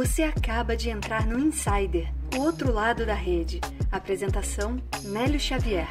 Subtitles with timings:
[0.00, 3.60] Você acaba de entrar no Insider, o outro lado da rede.
[3.92, 5.86] Apresentação: Nélio Xavier.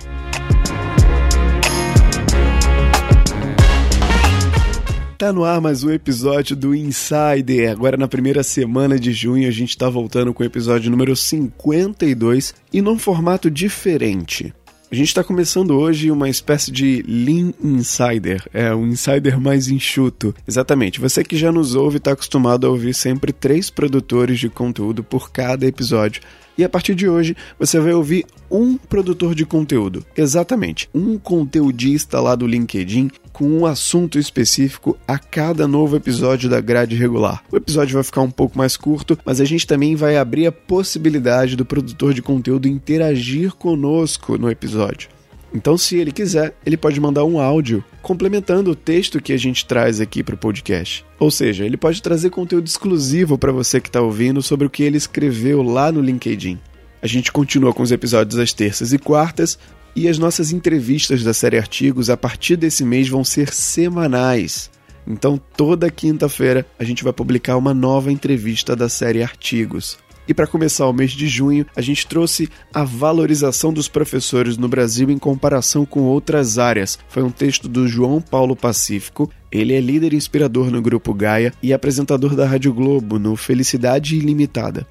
[5.15, 7.69] Tá no ar mais um episódio do Insider.
[7.69, 12.55] Agora na primeira semana de junho a gente tá voltando com o episódio número 52
[12.73, 14.51] e num formato diferente.
[14.91, 20.33] A gente está começando hoje uma espécie de Lean Insider, é um insider mais enxuto.
[20.47, 25.03] Exatamente, você que já nos ouve está acostumado a ouvir sempre três produtores de conteúdo
[25.03, 26.23] por cada episódio.
[26.59, 30.05] E a partir de hoje você vai ouvir um produtor de conteúdo.
[30.17, 36.59] Exatamente, um conteudista lá do LinkedIn com um assunto específico a cada novo episódio da
[36.59, 37.41] grade regular.
[37.49, 40.51] O episódio vai ficar um pouco mais curto, mas a gente também vai abrir a
[40.51, 45.07] possibilidade do produtor de conteúdo interagir conosco no episódio.
[45.53, 49.65] Então, se ele quiser, ele pode mandar um áudio complementando o texto que a gente
[49.65, 51.05] traz aqui para o podcast.
[51.19, 54.83] Ou seja, ele pode trazer conteúdo exclusivo para você que está ouvindo sobre o que
[54.83, 56.59] ele escreveu lá no LinkedIn.
[57.01, 59.57] A gente continua com os episódios às terças e quartas,
[59.95, 64.69] e as nossas entrevistas da série Artigos a partir desse mês vão ser semanais.
[65.07, 69.97] Então, toda quinta-feira a gente vai publicar uma nova entrevista da série Artigos.
[70.29, 74.67] E para começar o mês de junho, a gente trouxe a valorização dos professores no
[74.69, 76.99] Brasil em comparação com outras áreas.
[77.09, 79.27] Foi um texto do João Paulo Pacífico.
[79.51, 84.85] Ele é líder inspirador no Grupo Gaia e apresentador da Rádio Globo no Felicidade Ilimitada.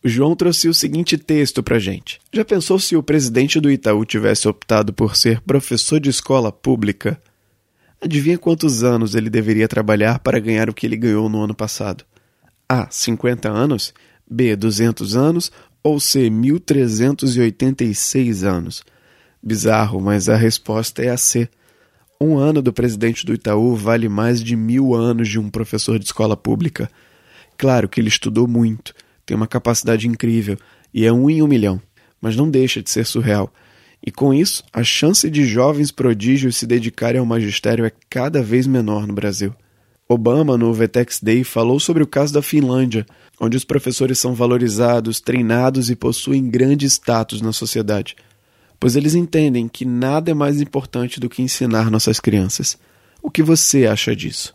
[0.00, 2.20] O João trouxe o seguinte texto pra gente.
[2.32, 7.20] Já pensou se o presidente do Itaú tivesse optado por ser professor de escola pública?
[8.00, 12.04] Adivinha quantos anos ele deveria trabalhar para ganhar o que ele ganhou no ano passado?
[12.68, 12.86] A.
[12.88, 13.92] 50 anos
[14.30, 14.56] B.
[14.56, 16.30] 200 anos ou C.
[16.30, 18.82] 1386 anos?
[19.42, 21.48] Bizarro, mas a resposta é a C.
[22.20, 26.06] Um ano do presidente do Itaú vale mais de mil anos de um professor de
[26.06, 26.88] escola pública.
[27.58, 28.94] Claro que ele estudou muito,
[29.26, 30.56] tem uma capacidade incrível
[30.92, 31.80] e é um em um milhão,
[32.20, 33.52] mas não deixa de ser surreal.
[34.06, 38.66] E com isso, a chance de jovens prodígios se dedicarem ao magistério é cada vez
[38.66, 39.54] menor no Brasil.
[40.08, 43.06] Obama, no Vetex Day, falou sobre o caso da Finlândia,
[43.40, 48.14] onde os professores são valorizados, treinados e possuem grande status na sociedade,
[48.78, 52.78] pois eles entendem que nada é mais importante do que ensinar nossas crianças.
[53.22, 54.54] O que você acha disso?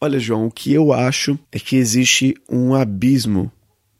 [0.00, 3.52] Olha, João, o que eu acho é que existe um abismo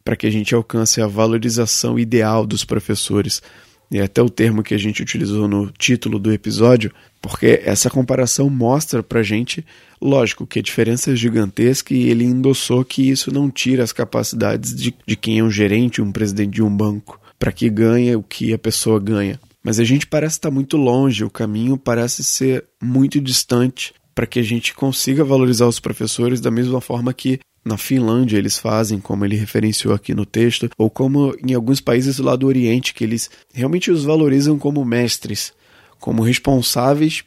[0.03, 3.43] para que a gente alcance a valorização ideal dos professores
[3.91, 8.49] e até o termo que a gente utilizou no título do episódio, porque essa comparação
[8.51, 9.65] mostra pra gente,
[10.01, 14.75] lógico, que a diferença é gigantesca e ele endossou que isso não tira as capacidades
[14.75, 18.23] de, de quem é um gerente, um presidente de um banco, para que ganhe o
[18.23, 19.41] que a pessoa ganha.
[19.63, 24.41] Mas a gente parece estar muito longe, o caminho parece ser muito distante para que
[24.41, 29.25] a gente consiga valorizar os professores da mesma forma que na Finlândia eles fazem, como
[29.25, 33.31] ele referenciou aqui no texto, ou como em alguns países lado do Oriente, que eles
[33.55, 35.53] realmente os valorizam como mestres,
[36.01, 37.23] como responsáveis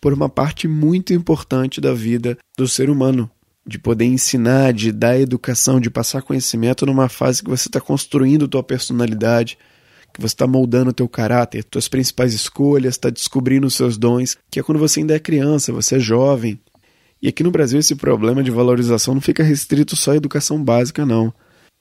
[0.00, 3.30] por uma parte muito importante da vida do ser humano,
[3.64, 8.48] de poder ensinar, de dar educação, de passar conhecimento numa fase que você está construindo
[8.48, 9.56] tua personalidade,
[10.12, 14.60] que você está moldando teu caráter, tuas principais escolhas, está descobrindo os seus dons, que
[14.60, 16.60] é quando você ainda é criança, você é jovem,
[17.22, 21.06] e aqui no Brasil esse problema de valorização não fica restrito só à educação básica,
[21.06, 21.32] não.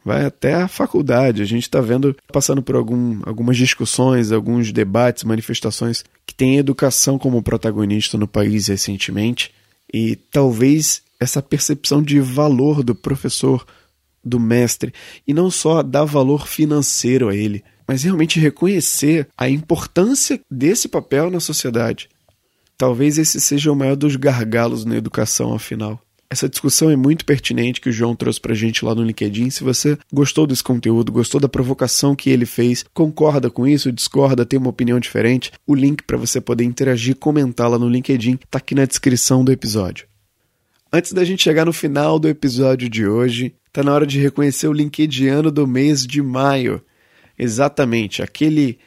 [0.06, 1.42] Vai até a faculdade.
[1.42, 7.18] A gente está vendo, passando por algum, algumas discussões, alguns debates, manifestações que têm educação
[7.18, 9.52] como protagonista no país recentemente.
[9.92, 13.66] E talvez essa percepção de valor do professor,
[14.24, 14.94] do mestre,
[15.28, 21.30] e não só dar valor financeiro a ele, mas realmente reconhecer a importância desse papel
[21.30, 22.08] na sociedade.
[22.78, 26.00] Talvez esse seja o maior dos gargalos na educação, afinal.
[26.30, 29.50] Essa discussão é muito pertinente que o João trouxe pra gente lá no LinkedIn.
[29.50, 34.46] Se você gostou desse conteúdo, gostou da provocação que ele fez, concorda com isso, discorda,
[34.46, 38.60] tem uma opinião diferente, o link para você poder interagir comentar lá no LinkedIn tá
[38.60, 40.08] aqui na descrição do episódio.
[40.94, 44.70] Antes da gente chegar no final do episódio de hoje, tá na hora de reconhecer
[44.70, 46.82] o LinkedIn do mês de maio.
[47.44, 48.78] Exatamente, aquele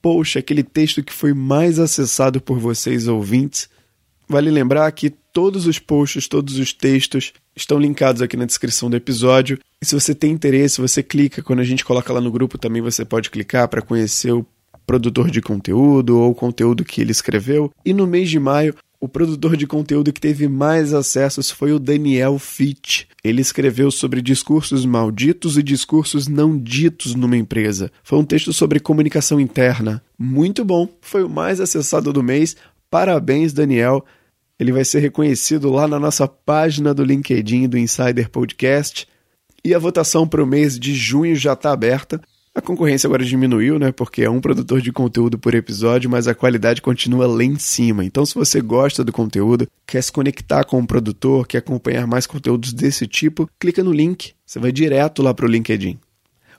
[0.00, 3.68] post, aquele texto que foi mais acessado por vocês ouvintes.
[4.28, 8.96] Vale lembrar que todos os posts, todos os textos estão linkados aqui na descrição do
[8.96, 9.58] episódio.
[9.82, 11.42] E se você tem interesse, você clica.
[11.42, 14.46] Quando a gente coloca lá no grupo, também você pode clicar para conhecer o
[14.86, 17.72] produtor de conteúdo ou o conteúdo que ele escreveu.
[17.84, 21.78] E no mês de maio, o produtor de conteúdo que teve mais acessos foi o
[21.78, 23.04] Daniel Fitch.
[23.22, 27.92] Ele escreveu sobre discursos malditos e discursos não ditos numa empresa.
[28.02, 30.02] Foi um texto sobre comunicação interna.
[30.18, 32.56] Muito bom, foi o mais acessado do mês.
[32.90, 34.02] Parabéns, Daniel.
[34.58, 39.06] Ele vai ser reconhecido lá na nossa página do LinkedIn do Insider Podcast.
[39.62, 42.22] E a votação para o mês de junho já está aberta.
[42.54, 43.90] A concorrência agora diminuiu, né?
[43.90, 48.04] Porque é um produtor de conteúdo por episódio, mas a qualidade continua lá em cima.
[48.04, 52.28] Então, se você gosta do conteúdo, quer se conectar com o produtor, quer acompanhar mais
[52.28, 54.34] conteúdos desse tipo, clica no link.
[54.46, 55.98] Você vai direto lá para o LinkedIn.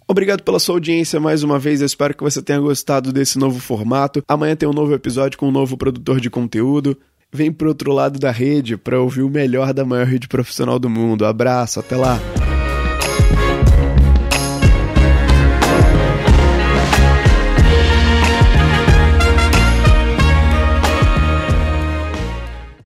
[0.05, 1.79] Obrigado pela sua audiência mais uma vez.
[1.79, 4.21] Eu espero que você tenha gostado desse novo formato.
[4.27, 6.97] Amanhã tem um novo episódio com um novo produtor de conteúdo.
[7.31, 10.89] Vem pro outro lado da rede para ouvir o melhor da maior rede profissional do
[10.89, 11.25] mundo.
[11.25, 12.19] Abraço, até lá.